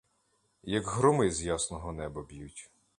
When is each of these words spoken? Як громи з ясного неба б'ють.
Як 0.63 0.83
громи 0.85 1.31
з 1.31 1.43
ясного 1.43 1.91
неба 1.93 2.23
б'ють. 2.23 2.71